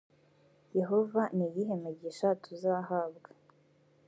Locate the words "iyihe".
1.49-1.73